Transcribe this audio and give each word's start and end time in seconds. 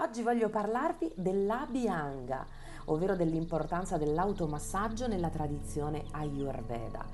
Oggi 0.00 0.22
voglio 0.22 0.48
parlarvi 0.48 1.10
dell'Abhyanga, 1.16 2.46
ovvero 2.84 3.16
dell'importanza 3.16 3.96
dell'automassaggio 3.96 5.08
nella 5.08 5.28
tradizione 5.28 6.04
Ayurveda. 6.12 7.04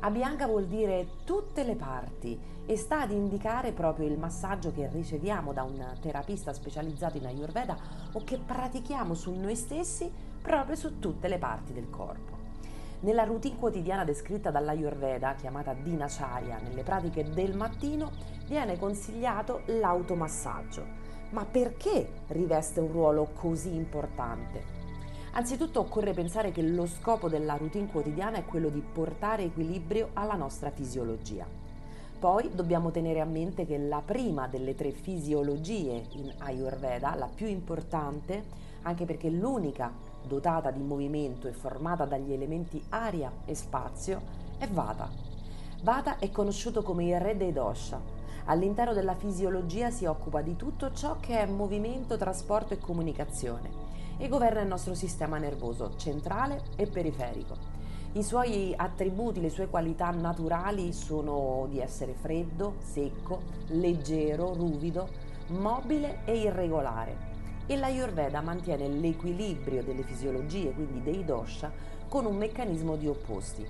Abhyanga 0.00 0.46
vuol 0.46 0.66
dire 0.66 1.06
tutte 1.24 1.64
le 1.64 1.74
parti 1.74 2.38
e 2.66 2.76
sta 2.76 3.00
ad 3.00 3.12
indicare 3.12 3.72
proprio 3.72 4.06
il 4.06 4.18
massaggio 4.18 4.72
che 4.72 4.90
riceviamo 4.92 5.54
da 5.54 5.62
un 5.62 5.82
terapista 6.02 6.52
specializzato 6.52 7.16
in 7.16 7.24
Ayurveda 7.24 7.78
o 8.12 8.22
che 8.24 8.36
pratichiamo 8.36 9.14
su 9.14 9.32
noi 9.32 9.56
stessi 9.56 10.12
proprio 10.42 10.76
su 10.76 10.98
tutte 10.98 11.28
le 11.28 11.38
parti 11.38 11.72
del 11.72 11.88
corpo. 11.88 12.36
Nella 13.00 13.24
routine 13.24 13.56
quotidiana 13.56 14.04
descritta 14.04 14.50
dall'Ayurveda, 14.50 15.32
chiamata 15.32 15.72
Dinacharya, 15.72 16.58
nelle 16.58 16.82
pratiche 16.82 17.24
del 17.24 17.56
mattino 17.56 18.10
viene 18.46 18.78
consigliato 18.78 19.62
l'automassaggio 19.64 21.03
ma 21.34 21.44
perché 21.44 22.08
riveste 22.28 22.78
un 22.78 22.92
ruolo 22.92 23.30
così 23.34 23.74
importante? 23.74 24.72
Anzitutto 25.32 25.80
occorre 25.80 26.12
pensare 26.12 26.52
che 26.52 26.62
lo 26.62 26.86
scopo 26.86 27.28
della 27.28 27.56
routine 27.56 27.90
quotidiana 27.90 28.38
è 28.38 28.44
quello 28.44 28.68
di 28.68 28.80
portare 28.80 29.42
equilibrio 29.42 30.10
alla 30.12 30.36
nostra 30.36 30.70
fisiologia. 30.70 31.44
Poi 32.20 32.50
dobbiamo 32.54 32.92
tenere 32.92 33.20
a 33.20 33.24
mente 33.24 33.66
che 33.66 33.78
la 33.78 34.00
prima 34.00 34.46
delle 34.46 34.76
tre 34.76 34.92
fisiologie 34.92 36.04
in 36.12 36.32
Ayurveda, 36.38 37.16
la 37.16 37.28
più 37.34 37.48
importante, 37.48 38.44
anche 38.82 39.04
perché 39.04 39.28
l'unica 39.28 39.92
dotata 40.22 40.70
di 40.70 40.82
movimento 40.82 41.48
e 41.48 41.52
formata 41.52 42.04
dagli 42.04 42.32
elementi 42.32 42.80
aria 42.90 43.30
e 43.44 43.56
spazio, 43.56 44.22
è 44.56 44.68
Vata. 44.68 45.10
Vata 45.82 46.18
è 46.20 46.30
conosciuto 46.30 46.84
come 46.84 47.06
il 47.06 47.18
re 47.18 47.36
dei 47.36 47.52
dosha, 47.52 48.22
All'interno 48.46 48.92
della 48.92 49.14
fisiologia 49.14 49.90
si 49.90 50.04
occupa 50.04 50.42
di 50.42 50.54
tutto 50.54 50.92
ciò 50.92 51.16
che 51.18 51.40
è 51.40 51.46
movimento, 51.46 52.18
trasporto 52.18 52.74
e 52.74 52.78
comunicazione 52.78 53.70
e 54.18 54.28
governa 54.28 54.60
il 54.60 54.68
nostro 54.68 54.94
sistema 54.94 55.38
nervoso 55.38 55.96
centrale 55.96 56.62
e 56.76 56.86
periferico. 56.86 57.56
I 58.12 58.22
suoi 58.22 58.74
attributi, 58.76 59.40
le 59.40 59.48
sue 59.48 59.68
qualità 59.68 60.10
naturali 60.10 60.92
sono 60.92 61.66
di 61.70 61.80
essere 61.80 62.12
freddo, 62.12 62.74
secco, 62.80 63.40
leggero, 63.68 64.52
ruvido, 64.52 65.08
mobile 65.48 66.20
e 66.26 66.36
irregolare. 66.36 67.32
E 67.66 67.76
l'Ayurveda 67.76 68.42
mantiene 68.42 68.88
l'equilibrio 68.88 69.82
delle 69.82 70.02
fisiologie, 70.02 70.74
quindi 70.74 71.02
dei 71.02 71.24
dosha, 71.24 71.72
con 72.08 72.26
un 72.26 72.36
meccanismo 72.36 72.96
di 72.96 73.08
opposti. 73.08 73.66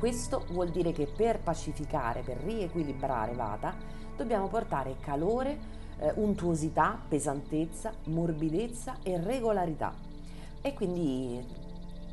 Questo 0.00 0.46
vuol 0.52 0.70
dire 0.70 0.92
che 0.92 1.04
per 1.04 1.40
pacificare, 1.40 2.22
per 2.22 2.38
riequilibrare 2.38 3.34
Vata, 3.34 3.74
dobbiamo 4.16 4.48
portare 4.48 4.96
calore, 4.98 5.58
eh, 5.98 6.10
untuosità, 6.14 6.98
pesantezza, 7.06 7.92
morbidezza 8.04 8.96
e 9.02 9.20
regolarità. 9.22 9.92
E 10.62 10.72
quindi 10.72 11.46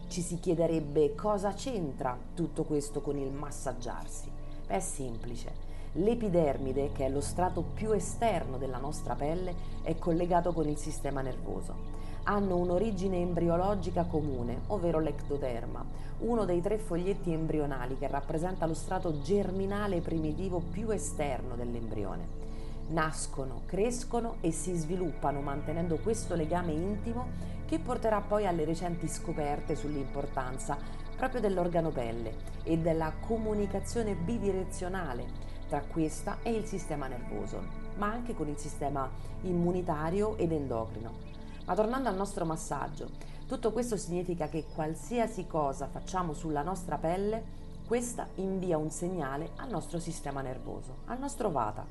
ci 0.09 0.19
si 0.19 0.37
chiederebbe 0.37 1.15
cosa 1.15 1.53
c'entra 1.53 2.17
tutto 2.33 2.65
questo 2.65 2.99
con 2.99 3.17
il 3.17 3.31
massaggiarsi. 3.31 4.29
Beh, 4.67 4.75
è 4.75 4.79
semplice. 4.81 5.53
L'epidermide, 5.93 6.91
che 6.91 7.05
è 7.05 7.09
lo 7.09 7.21
strato 7.21 7.61
più 7.73 7.93
esterno 7.93 8.57
della 8.57 8.79
nostra 8.79 9.15
pelle, 9.15 9.55
è 9.81 9.97
collegato 9.97 10.51
con 10.51 10.67
il 10.67 10.77
sistema 10.77 11.21
nervoso 11.21 11.97
hanno 12.27 12.57
un'origine 12.57 13.17
embriologica 13.21 14.03
comune, 14.03 14.61
ovvero 14.67 14.99
l'ectoderma, 14.99 15.83
uno 16.19 16.43
dei 16.43 16.61
tre 16.61 16.77
foglietti 16.77 17.31
embrionali 17.31 17.97
che 17.97 18.07
rappresenta 18.07 18.65
lo 18.65 18.73
strato 18.73 19.21
germinale 19.21 20.01
primitivo 20.01 20.59
più 20.59 20.89
esterno 20.89 21.55
dell'embrione. 21.55 22.45
Nascono, 22.89 23.61
crescono 23.65 24.35
e 24.41 24.51
si 24.51 24.75
sviluppano 24.75 25.39
mantenendo 25.39 25.97
questo 25.97 26.35
legame 26.35 26.73
intimo 26.73 27.27
che 27.65 27.79
porterà 27.79 28.19
poi 28.21 28.45
alle 28.45 28.65
recenti 28.65 29.07
scoperte 29.07 29.75
sull'importanza 29.75 30.77
proprio 31.15 31.39
dell'organo 31.39 31.91
pelle 31.91 32.33
e 32.63 32.77
della 32.77 33.11
comunicazione 33.25 34.15
bidirezionale 34.15 35.45
tra 35.67 35.81
questa 35.81 36.37
e 36.43 36.51
il 36.51 36.65
sistema 36.65 37.07
nervoso, 37.07 37.61
ma 37.95 38.11
anche 38.11 38.33
con 38.33 38.47
il 38.47 38.57
sistema 38.57 39.09
immunitario 39.41 40.37
ed 40.37 40.51
endocrino. 40.51 41.36
Ma 41.67 41.75
tornando 41.75 42.07
al 42.07 42.15
nostro 42.15 42.45
massaggio, 42.45 43.09
tutto 43.45 43.73
questo 43.73 43.97
significa 43.97 44.47
che 44.47 44.67
qualsiasi 44.73 45.47
cosa 45.47 45.87
facciamo 45.87 46.31
sulla 46.31 46.61
nostra 46.61 46.97
pelle, 46.97 47.43
questa 47.85 48.25
invia 48.35 48.77
un 48.77 48.89
segnale 48.89 49.49
al 49.57 49.69
nostro 49.69 49.99
sistema 49.99 50.41
nervoso, 50.41 50.99
al 51.07 51.19
nostro 51.19 51.51
vata. 51.51 51.85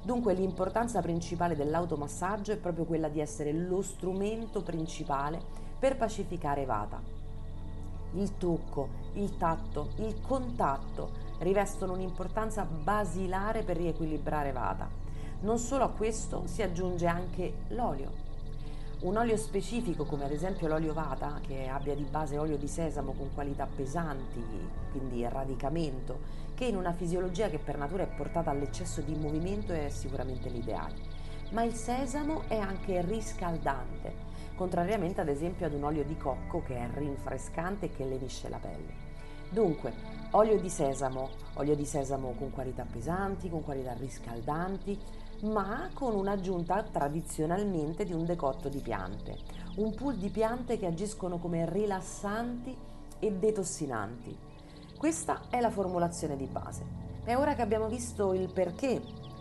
Dunque 0.00 0.32
l'importanza 0.32 1.00
principale 1.00 1.56
dell'automassaggio 1.56 2.52
è 2.52 2.56
proprio 2.56 2.84
quella 2.84 3.08
di 3.08 3.18
essere 3.18 3.52
lo 3.52 3.82
strumento 3.82 4.62
principale 4.62 5.42
per 5.76 5.96
pacificare 5.96 6.64
vata. 6.64 7.02
Il 8.12 8.36
tocco, 8.36 8.88
il 9.14 9.36
tatto, 9.36 9.88
il 9.96 10.20
contatto 10.20 11.10
rivestono 11.38 11.94
un'importanza 11.94 12.64
basilare 12.64 13.64
per 13.64 13.76
riequilibrare 13.76 14.52
vata. 14.52 14.88
Non 15.40 15.58
solo 15.58 15.82
a 15.82 15.90
questo 15.90 16.42
si 16.46 16.62
aggiunge 16.62 17.08
anche 17.08 17.64
l'olio, 17.70 18.28
un 19.02 19.16
olio 19.16 19.38
specifico 19.38 20.04
come 20.04 20.24
ad 20.24 20.30
esempio 20.30 20.68
l'olio 20.68 20.92
vata 20.92 21.40
che 21.46 21.68
abbia 21.68 21.94
di 21.94 22.04
base 22.04 22.36
olio 22.36 22.58
di 22.58 22.68
sesamo 22.68 23.12
con 23.12 23.32
qualità 23.32 23.66
pesanti, 23.66 24.44
quindi 24.90 25.26
radicamento, 25.26 26.18
che 26.54 26.66
in 26.66 26.76
una 26.76 26.92
fisiologia 26.92 27.48
che 27.48 27.58
per 27.58 27.78
natura 27.78 28.02
è 28.02 28.14
portata 28.14 28.50
all'eccesso 28.50 29.00
di 29.00 29.14
movimento 29.14 29.72
è 29.72 29.88
sicuramente 29.88 30.50
l'ideale. 30.50 30.96
Ma 31.52 31.62
il 31.62 31.72
sesamo 31.72 32.42
è 32.46 32.58
anche 32.58 33.00
riscaldante, 33.00 34.12
contrariamente 34.54 35.22
ad 35.22 35.28
esempio 35.28 35.64
ad 35.64 35.72
un 35.72 35.84
olio 35.84 36.04
di 36.04 36.18
cocco 36.18 36.62
che 36.62 36.76
è 36.76 36.86
rinfrescante 36.92 37.86
e 37.86 37.90
che 37.90 38.04
lenisce 38.04 38.50
la 38.50 38.58
pelle. 38.58 39.08
Dunque, 39.48 39.94
olio 40.32 40.60
di 40.60 40.68
sesamo, 40.68 41.30
olio 41.54 41.74
di 41.74 41.86
sesamo 41.86 42.34
con 42.36 42.50
qualità 42.50 42.84
pesanti, 42.84 43.48
con 43.48 43.64
qualità 43.64 43.94
riscaldanti, 43.94 44.98
ma 45.42 45.88
con 45.92 46.14
un'aggiunta 46.14 46.82
tradizionalmente 46.82 48.04
di 48.04 48.12
un 48.12 48.24
decotto 48.24 48.68
di 48.68 48.80
piante, 48.80 49.38
un 49.76 49.94
pool 49.94 50.16
di 50.16 50.28
piante 50.28 50.78
che 50.78 50.86
agiscono 50.86 51.38
come 51.38 51.68
rilassanti 51.68 52.76
e 53.18 53.32
detossinanti. 53.32 54.36
Questa 54.96 55.42
è 55.48 55.60
la 55.60 55.70
formulazione 55.70 56.36
di 56.36 56.46
base. 56.46 56.98
E 57.24 57.34
ora 57.34 57.54
che 57.54 57.62
abbiamo 57.62 57.88
visto 57.88 58.34
il 58.34 58.52
perché 58.52 59.00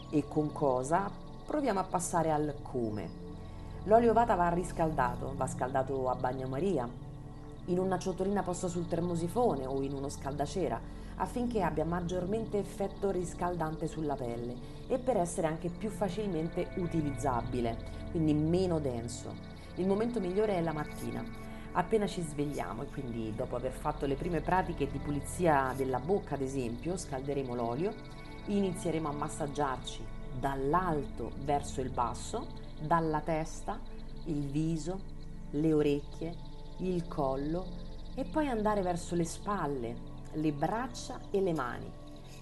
e 0.09 0.27
con 0.27 0.51
cosa, 0.51 1.09
proviamo 1.45 1.79
a 1.79 1.83
passare 1.83 2.31
al 2.31 2.55
come. 2.61 3.27
L'olio 3.83 4.13
vata 4.13 4.35
va 4.35 4.49
riscaldato, 4.49 5.33
va 5.35 5.47
scaldato 5.47 6.09
a 6.09 6.15
bagnomaria, 6.15 6.87
in 7.65 7.79
una 7.79 7.97
ciotolina 7.97 8.43
posta 8.43 8.67
sul 8.67 8.87
termosifone 8.87 9.65
o 9.65 9.81
in 9.81 9.93
uno 9.93 10.09
scaldacera 10.09 10.79
affinché 11.19 11.61
abbia 11.61 11.85
maggiormente 11.85 12.57
effetto 12.57 13.11
riscaldante 13.11 13.87
sulla 13.87 14.15
pelle 14.15 14.55
e 14.87 14.97
per 14.97 15.17
essere 15.17 15.47
anche 15.47 15.69
più 15.69 15.89
facilmente 15.89 16.69
utilizzabile, 16.75 17.77
quindi 18.11 18.33
meno 18.33 18.79
denso. 18.79 19.33
Il 19.75 19.87
momento 19.87 20.19
migliore 20.19 20.55
è 20.55 20.61
la 20.61 20.73
mattina, 20.73 21.23
appena 21.73 22.07
ci 22.07 22.21
svegliamo 22.21 22.83
e 22.83 22.87
quindi 22.87 23.33
dopo 23.35 23.55
aver 23.55 23.71
fatto 23.71 24.05
le 24.05 24.15
prime 24.15 24.41
pratiche 24.41 24.89
di 24.89 24.97
pulizia 24.97 25.73
della 25.75 25.99
bocca 25.99 26.35
ad 26.35 26.41
esempio, 26.41 26.97
scalderemo 26.97 27.53
l'olio, 27.53 27.93
inizieremo 28.45 29.09
a 29.09 29.13
massaggiarci 29.13 30.03
dall'alto 30.39 31.31
verso 31.43 31.81
il 31.81 31.89
basso, 31.89 32.47
dalla 32.81 33.19
testa, 33.19 33.79
il 34.25 34.47
viso, 34.47 34.99
le 35.51 35.73
orecchie, 35.73 36.33
il 36.77 37.07
collo 37.07 37.65
e 38.15 38.23
poi 38.23 38.47
andare 38.47 38.81
verso 38.81 39.15
le 39.15 39.25
spalle, 39.25 40.08
le 40.33 40.51
braccia 40.51 41.19
e 41.31 41.41
le 41.41 41.53
mani. 41.53 41.91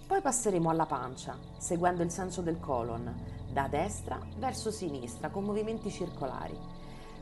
Poi 0.07 0.21
passeremo 0.21 0.69
alla 0.69 0.85
pancia, 0.85 1.37
seguendo 1.57 2.03
il 2.03 2.11
senso 2.11 2.41
del 2.41 2.59
colon, 2.59 3.13
da 3.51 3.67
destra 3.67 4.19
verso 4.37 4.71
sinistra 4.71 5.29
con 5.29 5.43
movimenti 5.43 5.89
circolari. 5.89 6.57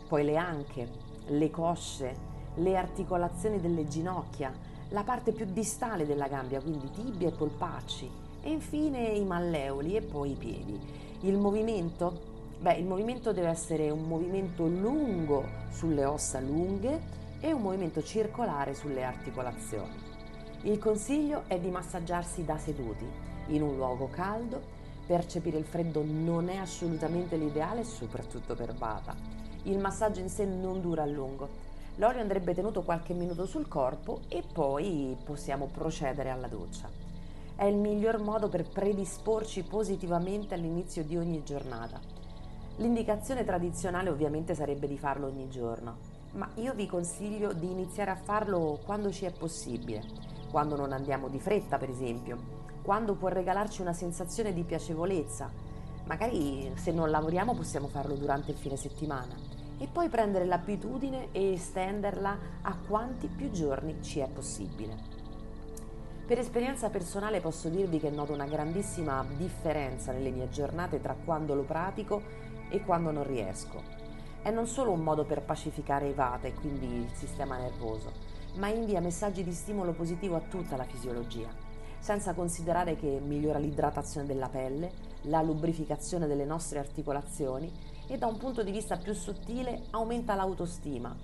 Poi 0.07 0.23
le 0.23 0.37
anche, 0.37 0.89
le 1.27 1.49
cosce, 1.49 2.15
le 2.55 2.77
articolazioni 2.77 3.59
delle 3.59 3.87
ginocchia, 3.87 4.53
la 4.89 5.03
parte 5.03 5.31
più 5.31 5.45
distale 5.45 6.05
della 6.05 6.27
gambia, 6.27 6.61
quindi 6.61 6.91
tibia 6.91 7.29
e 7.29 7.31
polpacci, 7.31 8.09
e 8.41 8.51
infine 8.51 9.07
i 9.07 9.25
malleoli 9.25 9.95
e 9.95 10.01
poi 10.01 10.31
i 10.31 10.35
piedi. 10.35 10.79
Il 11.21 11.37
movimento? 11.37 12.33
Beh, 12.59 12.75
il 12.75 12.85
movimento 12.85 13.33
deve 13.33 13.49
essere 13.49 13.89
un 13.89 14.03
movimento 14.03 14.67
lungo 14.67 15.43
sulle 15.71 16.05
ossa 16.05 16.39
lunghe 16.39 17.01
e 17.39 17.51
un 17.51 17.61
movimento 17.61 18.03
circolare 18.03 18.75
sulle 18.75 19.03
articolazioni. 19.03 20.04
Il 20.65 20.79
consiglio 20.79 21.43
è 21.45 21.59
di 21.59 21.69
massaggiarsi 21.69 22.43
da 22.43 22.57
seduti, 22.57 23.05
in 23.49 23.61
un 23.61 23.75
luogo 23.75 24.09
caldo. 24.09 24.59
Percepire 25.05 25.59
il 25.59 25.63
freddo 25.63 26.03
non 26.03 26.49
è 26.49 26.55
assolutamente 26.55 27.37
l'ideale, 27.37 27.83
soprattutto 27.83 28.55
per 28.55 28.73
Vata. 28.73 29.15
Il 29.65 29.77
massaggio 29.77 30.21
in 30.21 30.29
sé 30.29 30.43
non 30.45 30.81
dura 30.81 31.03
a 31.03 31.05
lungo. 31.05 31.47
L'olio 31.97 32.19
andrebbe 32.19 32.55
tenuto 32.55 32.81
qualche 32.81 33.13
minuto 33.13 33.45
sul 33.45 33.67
corpo 33.67 34.21
e 34.27 34.41
poi 34.41 35.15
possiamo 35.23 35.67
procedere 35.67 36.31
alla 36.31 36.47
doccia. 36.47 36.89
È 37.55 37.65
il 37.65 37.77
miglior 37.77 38.19
modo 38.19 38.49
per 38.49 38.67
predisporci 38.67 39.61
positivamente 39.65 40.55
all'inizio 40.55 41.03
di 41.03 41.15
ogni 41.15 41.43
giornata. 41.43 41.99
L'indicazione 42.77 43.43
tradizionale 43.45 44.09
ovviamente 44.09 44.55
sarebbe 44.55 44.87
di 44.87 44.97
farlo 44.97 45.27
ogni 45.27 45.47
giorno, 45.47 45.97
ma 46.31 46.49
io 46.55 46.73
vi 46.73 46.87
consiglio 46.87 47.53
di 47.53 47.69
iniziare 47.69 48.09
a 48.09 48.15
farlo 48.15 48.79
quando 48.83 49.11
ci 49.11 49.25
è 49.25 49.31
possibile, 49.31 50.33
quando 50.49 50.75
non 50.75 50.91
andiamo 50.91 51.27
di 51.27 51.39
fretta 51.39 51.77
per 51.77 51.89
esempio, 51.89 52.37
quando 52.81 53.15
può 53.15 53.29
regalarci 53.29 53.81
una 53.81 53.93
sensazione 53.93 54.53
di 54.53 54.63
piacevolezza. 54.63 55.49
Magari 56.05 56.71
se 56.75 56.91
non 56.91 57.09
lavoriamo 57.09 57.55
possiamo 57.55 57.87
farlo 57.87 58.15
durante 58.15 58.51
il 58.51 58.57
fine 58.57 58.75
settimana 58.75 59.35
e 59.77 59.87
poi 59.91 60.07
prendere 60.07 60.45
l'abitudine 60.45 61.29
e 61.31 61.53
estenderla 61.53 62.37
a 62.61 62.77
quanti 62.87 63.27
più 63.27 63.49
giorni 63.49 64.01
ci 64.01 64.19
è 64.19 64.27
possibile. 64.27 65.13
Per 66.25 66.39
esperienza 66.39 66.89
personale 66.89 67.39
posso 67.39 67.69
dirvi 67.69 67.99
che 67.99 68.09
noto 68.09 68.33
una 68.33 68.45
grandissima 68.45 69.23
differenza 69.37 70.11
nelle 70.11 70.31
mie 70.31 70.49
giornate 70.49 70.99
tra 70.99 71.15
quando 71.23 71.53
lo 71.53 71.63
pratico 71.63 72.21
e 72.69 72.81
quando 72.81 73.11
non 73.11 73.27
riesco. 73.27 73.81
È 74.41 74.49
non 74.49 74.65
solo 74.65 74.91
un 74.91 75.01
modo 75.01 75.23
per 75.23 75.41
pacificare 75.41 76.07
i 76.07 76.13
vata 76.13 76.47
e 76.47 76.53
quindi 76.53 76.85
il 76.85 77.09
sistema 77.13 77.57
nervoso, 77.57 78.11
ma 78.55 78.67
invia 78.67 79.01
messaggi 79.01 79.43
di 79.43 79.53
stimolo 79.53 79.93
positivo 79.93 80.35
a 80.35 80.41
tutta 80.41 80.75
la 80.75 80.83
fisiologia, 80.83 81.49
senza 81.99 82.33
considerare 82.33 82.95
che 82.95 83.19
migliora 83.23 83.59
l'idratazione 83.59 84.25
della 84.25 84.49
pelle, 84.49 84.91
la 85.23 85.41
lubrificazione 85.41 86.27
delle 86.27 86.45
nostre 86.45 86.79
articolazioni 86.79 87.71
e 88.07 88.17
da 88.17 88.27
un 88.27 88.37
punto 88.37 88.63
di 88.63 88.71
vista 88.71 88.97
più 88.97 89.13
sottile 89.13 89.85
aumenta 89.91 90.35
l'autostima, 90.35 91.15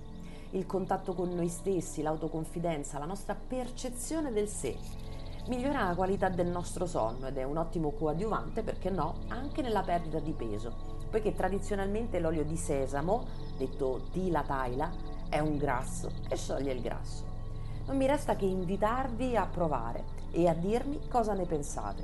il 0.51 0.65
contatto 0.65 1.13
con 1.13 1.29
noi 1.29 1.47
stessi, 1.47 2.01
l'autoconfidenza, 2.01 2.99
la 2.99 3.05
nostra 3.05 3.35
percezione 3.35 4.31
del 4.31 4.47
sé. 4.47 4.75
Migliora 5.47 5.85
la 5.85 5.95
qualità 5.95 6.29
del 6.29 6.47
nostro 6.47 6.85
sonno 6.85 7.27
ed 7.27 7.37
è 7.37 7.43
un 7.43 7.57
ottimo 7.57 7.91
coadiuvante, 7.91 8.61
perché 8.61 8.89
no, 8.89 9.15
anche 9.29 9.61
nella 9.61 9.81
perdita 9.81 10.19
di 10.19 10.33
peso, 10.33 10.73
poiché 11.09 11.33
tradizionalmente 11.33 12.19
l'olio 12.19 12.43
di 12.43 12.57
sesamo, 12.57 13.25
detto 13.57 14.07
tila 14.11 14.43
taila, 14.43 14.91
è 15.31 15.39
un 15.39 15.55
grasso 15.55 16.11
e 16.27 16.35
scioglie 16.35 16.73
il 16.73 16.81
grasso. 16.81 17.23
Non 17.85 17.95
mi 17.95 18.05
resta 18.05 18.35
che 18.35 18.43
invitarvi 18.43 19.37
a 19.37 19.45
provare 19.45 20.03
e 20.29 20.49
a 20.49 20.53
dirmi 20.53 20.99
cosa 21.07 21.33
ne 21.33 21.45
pensate. 21.45 22.03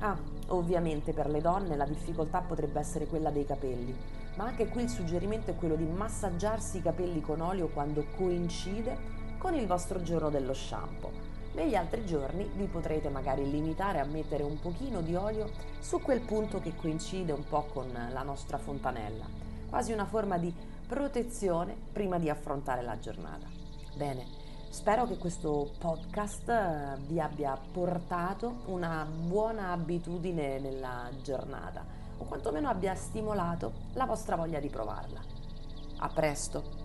Ah, 0.00 0.18
ovviamente 0.48 1.14
per 1.14 1.30
le 1.30 1.40
donne 1.40 1.74
la 1.74 1.86
difficoltà 1.86 2.42
potrebbe 2.42 2.78
essere 2.78 3.06
quella 3.06 3.30
dei 3.30 3.46
capelli, 3.46 3.96
ma 4.36 4.44
anche 4.44 4.68
qui 4.68 4.82
il 4.82 4.90
suggerimento 4.90 5.50
è 5.50 5.56
quello 5.56 5.74
di 5.74 5.86
massaggiarsi 5.86 6.76
i 6.76 6.82
capelli 6.82 7.22
con 7.22 7.40
olio 7.40 7.68
quando 7.68 8.04
coincide 8.14 9.18
con 9.38 9.54
il 9.54 9.66
vostro 9.66 10.02
giorno 10.02 10.28
dello 10.28 10.52
shampoo. 10.52 11.28
Negli 11.54 11.74
altri 11.74 12.04
giorni 12.04 12.46
vi 12.56 12.66
potrete 12.66 13.08
magari 13.08 13.50
limitare 13.50 14.00
a 14.00 14.04
mettere 14.04 14.42
un 14.42 14.60
pochino 14.60 15.00
di 15.00 15.14
olio 15.14 15.48
su 15.78 15.98
quel 16.02 16.20
punto 16.20 16.60
che 16.60 16.76
coincide 16.76 17.32
un 17.32 17.44
po' 17.48 17.64
con 17.72 17.88
la 17.90 18.22
nostra 18.22 18.58
fontanella, 18.58 19.24
quasi 19.70 19.92
una 19.92 20.04
forma 20.04 20.36
di 20.36 20.54
protezione 20.90 21.76
prima 21.92 22.18
di 22.18 22.28
affrontare 22.28 22.82
la 22.82 22.98
giornata. 22.98 23.46
Bene, 23.94 24.26
spero 24.70 25.06
che 25.06 25.18
questo 25.18 25.70
podcast 25.78 26.48
eh, 26.48 26.96
vi 27.06 27.20
abbia 27.20 27.56
portato 27.72 28.62
una 28.66 29.06
buona 29.08 29.70
abitudine 29.70 30.58
nella 30.58 31.08
giornata 31.22 31.84
o 32.18 32.24
quantomeno 32.24 32.68
abbia 32.68 32.96
stimolato 32.96 33.72
la 33.92 34.04
vostra 34.04 34.34
voglia 34.34 34.58
di 34.58 34.68
provarla. 34.68 35.20
A 35.98 36.08
presto! 36.08 36.79